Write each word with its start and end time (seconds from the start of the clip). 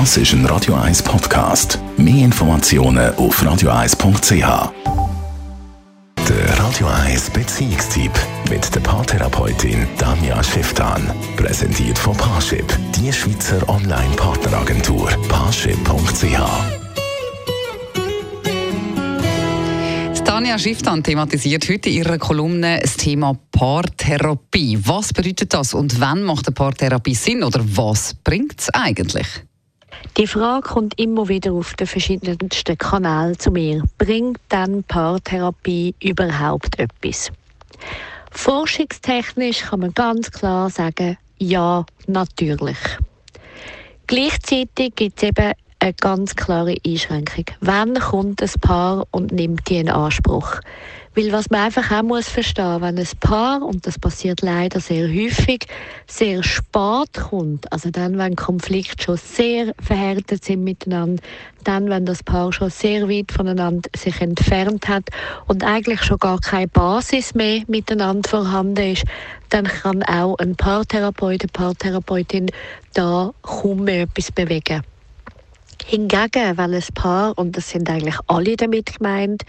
Das 0.00 0.16
ist 0.16 0.32
ein 0.32 0.44
Radio 0.46 0.74
1 0.74 1.04
Podcast. 1.04 1.78
Mehr 1.96 2.24
Informationen 2.24 3.14
auf 3.14 3.40
radio1.ch. 3.40 4.72
Der 6.28 6.58
Radio 6.58 6.88
1 6.88 7.30
Beziehungstyp 7.30 8.10
mit 8.50 8.74
der 8.74 8.80
Paartherapeutin 8.80 9.86
Damia 9.96 10.42
Schifftan. 10.42 11.08
Präsentiert 11.36 11.96
von 11.96 12.16
Paarship, 12.16 12.76
die 12.96 13.12
Schweizer 13.12 13.68
Online-Partneragentur. 13.68 15.10
Paarship.ch 15.28 16.40
Tanja 20.24 20.58
Schifftan 20.58 21.04
thematisiert 21.04 21.68
heute 21.68 21.88
in 21.88 21.98
ihrer 21.98 22.18
Kolumne 22.18 22.80
das 22.82 22.96
Thema 22.96 23.38
Paartherapie. 23.52 24.76
Was 24.82 25.12
bedeutet 25.12 25.54
das 25.54 25.72
und 25.72 26.00
wann 26.00 26.24
macht 26.24 26.48
eine 26.48 26.54
Paartherapie 26.54 27.14
Sinn 27.14 27.44
oder 27.44 27.60
was 27.64 28.14
bringt 28.24 28.58
es 28.58 28.70
eigentlich? 28.70 29.44
Die 30.16 30.26
Frage 30.26 30.68
kommt 30.68 30.98
immer 30.98 31.28
wieder 31.28 31.52
auf 31.52 31.74
den 31.74 31.86
verschiedensten 31.86 32.78
Kanälen 32.78 33.38
zu 33.38 33.50
mir. 33.50 33.82
Bringt 33.98 34.40
dann 34.48 34.84
Paartherapie 34.84 35.94
überhaupt 36.00 36.78
etwas? 36.78 37.32
Forschungstechnisch 38.30 39.62
kann 39.62 39.80
man 39.80 39.94
ganz 39.94 40.30
klar 40.30 40.70
sagen, 40.70 41.18
ja, 41.38 41.84
natürlich. 42.06 42.78
Gleichzeitig 44.06 44.94
gibt 44.94 45.22
es 45.22 45.28
eben 45.28 45.52
eine 45.84 45.92
ganz 45.92 46.34
klare 46.34 46.76
Einschränkung. 46.86 47.44
Wann 47.60 47.92
kommt 47.94 48.42
ein 48.42 48.50
Paar 48.62 49.06
und 49.10 49.32
nimmt 49.32 49.68
die 49.68 49.76
in 49.76 49.90
Anspruch? 49.90 50.60
Weil 51.14 51.30
was 51.30 51.50
man 51.50 51.60
einfach 51.60 51.90
auch 51.92 52.02
muss 52.02 52.26
verstehen, 52.26 52.80
wenn 52.80 52.98
ein 52.98 53.08
Paar, 53.20 53.62
und 53.62 53.86
das 53.86 53.98
passiert 53.98 54.40
leider 54.40 54.80
sehr 54.80 55.06
häufig, 55.06 55.66
sehr 56.06 56.42
spät 56.42 57.12
kommt, 57.28 57.70
also 57.70 57.90
dann, 57.90 58.16
wenn 58.16 58.34
Konflikte 58.34 59.04
schon 59.04 59.18
sehr 59.18 59.74
verhärtet 59.78 60.42
sind 60.42 60.64
miteinander, 60.64 61.22
dann, 61.64 61.90
wenn 61.90 62.06
das 62.06 62.22
Paar 62.22 62.50
schon 62.50 62.70
sehr 62.70 63.06
weit 63.10 63.30
voneinander 63.30 63.90
sich 63.94 64.18
entfernt 64.22 64.88
hat 64.88 65.10
und 65.46 65.64
eigentlich 65.64 66.02
schon 66.02 66.18
gar 66.18 66.40
keine 66.40 66.66
Basis 66.66 67.34
mehr 67.34 67.62
miteinander 67.66 68.26
vorhanden 68.26 68.92
ist, 68.92 69.04
dann 69.50 69.66
kann 69.66 70.02
auch 70.02 70.38
ein 70.38 70.56
Paartherapeut, 70.56 71.42
eine 71.42 71.52
Paartherapeutin 71.52 72.50
da 72.94 73.32
kaum 73.42 73.84
mehr 73.84 74.04
etwas 74.04 74.32
bewegen. 74.32 74.82
Hingegen, 75.86 76.56
wenn 76.56 76.74
ein 76.74 76.84
Paar, 76.94 77.36
und 77.36 77.56
das 77.56 77.68
sind 77.70 77.90
eigentlich 77.90 78.16
alle 78.26 78.56
damit 78.56 78.98
gemeint, 78.98 79.42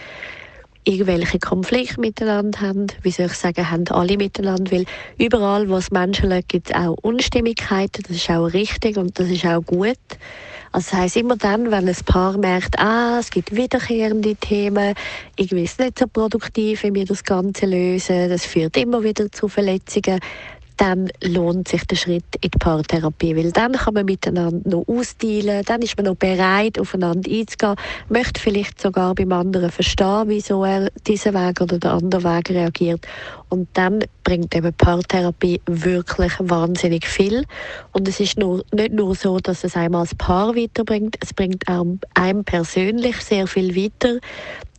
irgendwelche 0.84 1.40
Konflikte 1.40 2.00
miteinander 2.00 2.60
haben, 2.62 2.88
wie 3.02 3.12
soll 3.12 3.28
ich 3.28 3.34
sagen, 3.34 3.72
haben 3.72 3.88
alle 3.88 4.18
miteinander, 4.18 4.72
weil 4.72 4.86
überall, 5.18 5.68
wo 5.70 5.78
es 5.78 5.92
Menschen 5.92 6.30
gibt, 6.30 6.50
gibt 6.50 6.70
es 6.70 6.76
auch 6.76 6.98
Unstimmigkeiten, 7.02 8.04
das 8.08 8.18
ist 8.18 8.30
auch 8.30 8.48
richtig 8.48 8.98
und 8.98 9.18
das 9.20 9.30
ist 9.30 9.46
auch 9.46 9.62
gut. 9.62 9.98
Also 10.72 10.92
das 10.92 10.94
heisst, 10.94 11.16
immer 11.16 11.38
dann, 11.38 11.72
wenn 11.72 11.88
ein 11.88 11.96
Paar 12.06 12.38
merkt, 12.38 12.78
ah, 12.80 13.18
es 13.20 13.30
gibt 13.32 13.56
wiederkehrende 13.56 14.36
Themen, 14.36 14.94
ist 15.38 15.54
es 15.54 15.78
nicht 15.78 16.00
so 16.00 16.06
produktiv, 16.06 16.84
wenn 16.84 16.96
wir 16.96 17.06
das 17.06 17.24
Ganze 17.24 17.66
lösen, 17.66 18.30
das 18.30 18.46
führt 18.46 18.76
immer 18.76 19.02
wieder 19.02 19.32
zu 19.32 19.48
Verletzungen, 19.48 20.20
dann 20.78 21.10
lohnt 21.24 21.68
sich 21.68 21.86
der 21.86 21.96
Schritt 21.96 22.26
in 22.42 22.52
die 22.52 22.58
Paartherapie, 22.58 23.36
weil 23.36 23.52
dann 23.52 23.74
kann 23.74 23.94
man 23.94 24.06
miteinander 24.06 24.70
noch 24.70 24.88
ausdealen, 24.88 25.64
dann 25.66 25.82
ist 25.82 25.98
man 25.98 26.06
noch 26.06 26.16
bereit, 26.16 26.80
aufeinander 26.80 27.30
einzugehen, 27.32 27.76
möchte 28.10 28.42
vielleicht 28.42 28.82
sogar 28.82 29.16
beim 29.16 29.32
anderen 29.32 29.72
verstehen, 29.72 30.26
wieso 30.28 30.64
er 30.64 30.90
diesen 31.08 31.34
Weg 31.34 31.62
oder 31.62 31.80
den 31.80 31.92
anderen 31.92 32.24
Weg 32.24 32.50
reagiert. 32.50 33.08
Und 33.50 33.70
dann 33.74 34.04
bringt 34.24 34.56
eben 34.56 34.74
Paartherapie 34.74 35.62
wirklich 35.66 36.34
wahnsinnig 36.40 37.08
viel. 37.08 37.46
Und 37.92 38.08
es 38.08 38.20
ist 38.20 38.38
nur, 38.38 38.64
nicht 38.74 38.92
nur 38.92 39.16
so, 39.16 39.40
dass 39.40 39.64
es 39.64 39.76
einmal 39.76 40.02
als 40.02 40.16
Paar 40.16 40.56
weiterbringt, 40.56 41.16
es 41.22 41.34
bringt 41.34 41.68
auch 41.68 41.86
einem 42.16 42.44
persönlich 42.44 43.18
sehr 43.18 43.48
viel 43.48 43.76
weiter, 43.76 44.20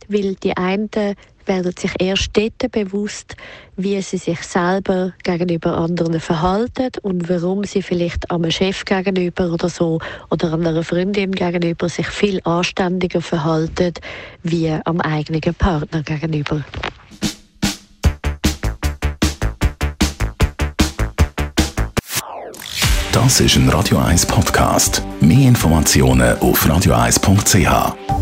weil 0.07 0.35
die 0.35 0.55
einen 0.55 0.89
werden 1.47 1.73
sich 1.77 1.91
erst 1.99 2.31
dort 2.33 2.71
bewusst, 2.71 3.35
wie 3.75 4.01
sie 4.01 4.17
sich 4.17 4.41
selber 4.41 5.13
gegenüber 5.23 5.77
anderen 5.77 6.19
verhalten 6.19 6.89
und 7.01 7.29
warum 7.29 7.63
sie 7.63 7.81
vielleicht 7.81 8.29
einem 8.29 8.51
Chef 8.51 8.85
gegenüber 8.85 9.51
oder 9.51 9.69
so 9.69 9.99
oder 10.29 10.53
einer 10.53 10.83
Freundin 10.83 11.31
gegenüber 11.31 11.89
sich 11.89 12.07
viel 12.07 12.41
anständiger 12.43 13.21
verhalten 13.21 13.93
wie 14.43 14.71
am 14.85 15.01
eigenen 15.01 15.55
Partner 15.55 16.03
gegenüber. 16.03 16.63
Das 23.11 23.39
ist 23.39 23.55
ein 23.55 23.67
Radio 23.69 23.97
1 23.97 24.27
Podcast. 24.27 25.01
Mehr 25.19 25.47
Informationen 25.47 26.37
auf 26.39 26.63
radio1.ch. 26.65 28.16